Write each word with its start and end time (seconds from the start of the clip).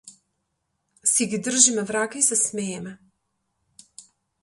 Си 1.11 1.27
ги 1.35 1.41
држиме 1.49 1.85
в 1.91 1.95
рака 1.99 2.21
и 2.23 2.25
се 2.31 2.41
смееме. 2.43 2.99